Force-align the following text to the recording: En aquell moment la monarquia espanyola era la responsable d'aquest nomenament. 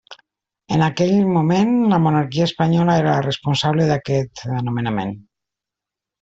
En 0.77 0.83
aquell 0.85 1.11
moment 1.35 1.75
la 1.91 1.99
monarquia 2.05 2.47
espanyola 2.49 2.97
era 3.03 3.13
la 3.17 3.27
responsable 3.27 3.87
d'aquest 3.93 4.43
nomenament. 4.71 5.15